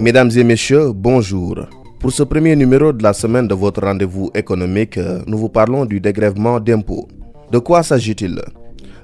Mesdames 0.00 0.30
et 0.36 0.42
messieurs, 0.42 0.90
bonjour. 0.92 1.60
Pour 2.00 2.10
ce 2.10 2.24
premier 2.24 2.56
numéro 2.56 2.92
de 2.92 3.04
la 3.04 3.12
semaine 3.12 3.46
de 3.46 3.54
votre 3.54 3.82
rendez-vous 3.82 4.32
économique, 4.34 4.98
nous 5.28 5.38
vous 5.38 5.48
parlons 5.48 5.84
du 5.84 6.00
dégrèvement 6.00 6.58
d'impôts. 6.58 7.06
De 7.52 7.60
quoi 7.60 7.84
s'agit-il? 7.84 8.42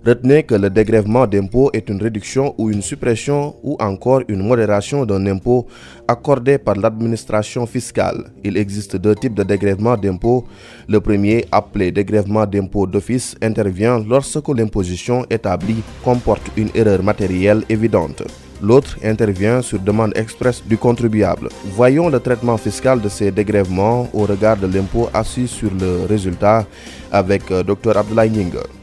Retenez 0.08 0.42
que 0.44 0.54
le 0.54 0.70
dégrèvement 0.70 1.26
d'impôt 1.26 1.68
est 1.74 1.90
une 1.90 2.00
réduction 2.00 2.54
ou 2.56 2.70
une 2.70 2.80
suppression 2.80 3.56
ou 3.62 3.76
encore 3.78 4.22
une 4.28 4.42
modération 4.42 5.04
d'un 5.04 5.26
impôt 5.26 5.66
accordé 6.08 6.56
par 6.56 6.76
l'administration 6.76 7.66
fiscale. 7.66 8.24
Il 8.42 8.56
existe 8.56 8.96
deux 8.96 9.14
types 9.14 9.34
de 9.34 9.42
dégrèvement 9.42 9.98
d'impôt. 9.98 10.46
Le 10.88 10.98
premier, 11.02 11.44
appelé 11.52 11.92
dégrèvement 11.92 12.46
d'impôt 12.46 12.86
d'office, 12.86 13.36
intervient 13.42 13.98
lorsque 13.98 14.48
l'imposition 14.48 15.26
établie 15.28 15.82
comporte 16.02 16.52
une 16.56 16.70
erreur 16.74 17.02
matérielle 17.02 17.64
évidente. 17.68 18.22
L'autre 18.60 18.96
intervient 19.04 19.62
sur 19.62 19.78
demande 19.78 20.12
expresse 20.16 20.62
du 20.66 20.76
contribuable. 20.76 21.48
Voyons 21.64 22.08
le 22.08 22.18
traitement 22.18 22.56
fiscal 22.56 23.00
de 23.00 23.08
ces 23.08 23.30
dégrèvements 23.30 24.08
au 24.12 24.24
regard 24.24 24.56
de 24.56 24.66
l'impôt 24.66 25.08
assis 25.14 25.46
sur 25.46 25.70
le 25.80 26.06
résultat 26.08 26.66
avec 27.12 27.50
euh, 27.50 27.62
Dr 27.62 27.96
Abdoulaye. 27.96 28.30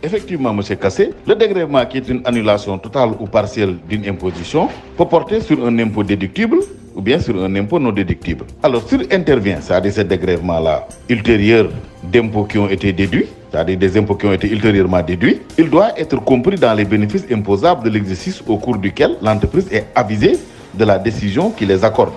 Effectivement, 0.02 0.52
M. 0.52 0.62
Kassé, 0.78 1.14
le 1.28 1.36
dégrèvement 1.36 1.86
qui 1.86 1.98
est 1.98 2.08
une 2.10 2.22
annulation 2.26 2.78
totale 2.78 3.12
ou 3.20 3.28
partielle 3.28 3.76
d'une 3.88 4.08
imposition 4.08 4.70
peut 4.98 5.06
porter 5.06 5.42
sur 5.42 5.64
un 5.66 5.78
impôt 5.80 6.04
déductible 6.04 6.58
ou 6.96 7.02
bien 7.02 7.20
sur 7.20 7.36
un 7.44 7.54
impôt 7.56 7.78
non 7.80 7.92
déductible. 7.92 8.46
Alors, 8.64 8.88
s'il 8.88 9.06
intervient, 9.12 9.60
c'est-à-dire 9.62 9.94
ce 9.94 10.02
dégrèvement-là, 10.02 10.88
ultérieur 11.10 11.70
d'impôts 12.04 12.46
qui 12.46 12.58
ont 12.58 12.70
été 12.70 12.94
déduits, 12.94 13.28
c'est-à-dire 13.56 13.78
des 13.78 13.98
impôts 13.98 14.16
qui 14.16 14.26
ont 14.26 14.34
été 14.34 14.52
ultérieurement 14.52 15.02
déduits, 15.02 15.40
il 15.58 15.70
doit 15.70 15.98
être 15.98 16.18
compris 16.18 16.58
dans 16.58 16.74
les 16.74 16.84
bénéfices 16.84 17.24
imposables 17.32 17.86
de 17.86 17.90
l'exercice 17.90 18.44
au 18.46 18.58
cours 18.58 18.78
duquel 18.78 19.16
l'entreprise 19.22 19.66
est 19.72 19.86
avisée 19.96 20.38
de 20.74 20.84
la 20.84 21.00
décision 21.00 21.52
qui 21.52 21.66
les 21.66 21.86
accorde. 21.86 22.12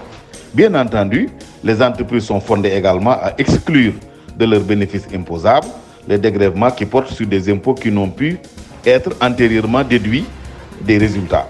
Bien 0.52 0.74
entendu, 0.74 1.28
les 1.62 1.80
entreprises 1.80 2.24
sont 2.24 2.40
fondées 2.40 2.70
également 2.70 3.12
à 3.12 3.34
exclure 3.38 3.92
de 4.36 4.44
leurs 4.46 4.62
bénéfices 4.62 5.06
imposables 5.14 5.68
les 6.08 6.18
dégrèvements 6.18 6.72
qui 6.72 6.86
portent 6.86 7.12
sur 7.12 7.26
des 7.26 7.48
impôts 7.52 7.74
qui 7.74 7.92
n'ont 7.92 8.08
pu 8.08 8.38
être 8.84 9.10
antérieurement 9.20 9.84
déduits 9.84 10.24
des 10.80 10.98
résultats. 10.98 11.48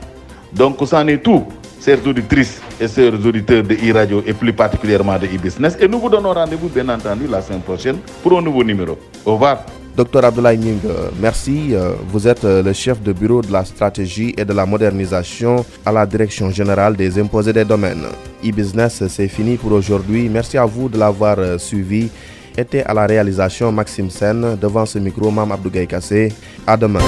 Donc, 0.52 0.76
ça 0.86 1.00
en 1.00 1.06
est 1.06 1.22
tout, 1.22 1.44
chers 1.82 2.04
auditrices 2.06 2.60
et 2.78 2.88
chers 2.88 3.14
auditeurs 3.24 3.62
de 3.62 3.74
e-radio 3.74 4.22
et 4.26 4.34
plus 4.34 4.52
particulièrement 4.52 5.18
de 5.18 5.26
e-business. 5.26 5.78
Et 5.80 5.88
nous 5.88 5.98
vous 5.98 6.10
donnons 6.10 6.34
rendez-vous, 6.34 6.68
bien 6.68 6.88
entendu, 6.88 7.26
la 7.26 7.40
semaine 7.40 7.60
prochaine 7.60 7.96
pour 8.22 8.36
un 8.36 8.42
nouveau 8.42 8.64
numéro. 8.64 8.98
Au 9.24 9.34
revoir. 9.34 9.64
Docteur 9.98 10.24
Abdoulaye 10.26 10.56
Ning, 10.58 10.78
merci. 11.20 11.74
Vous 12.08 12.28
êtes 12.28 12.44
le 12.44 12.72
chef 12.72 13.02
de 13.02 13.12
bureau 13.12 13.42
de 13.42 13.50
la 13.50 13.64
stratégie 13.64 14.32
et 14.38 14.44
de 14.44 14.52
la 14.52 14.64
modernisation 14.64 15.66
à 15.84 15.90
la 15.90 16.06
direction 16.06 16.50
générale 16.50 16.94
des 16.94 17.18
impôts 17.18 17.42
et 17.42 17.52
des 17.52 17.64
domaines. 17.64 18.06
E-business, 18.44 19.02
c'est 19.08 19.26
fini 19.26 19.56
pour 19.56 19.72
aujourd'hui. 19.72 20.28
Merci 20.28 20.56
à 20.56 20.64
vous 20.66 20.88
de 20.88 20.96
l'avoir 20.96 21.36
suivi 21.58 22.08
était 22.56 22.84
à 22.84 22.94
la 22.94 23.06
réalisation 23.06 23.72
Maxime 23.72 24.08
Sen 24.08 24.56
devant 24.60 24.86
ce 24.86 25.00
micro 25.00 25.32
Mam 25.32 25.50
Abdou 25.50 25.70
Kassé. 25.70 26.32
À 26.64 26.76
demain. 26.76 27.00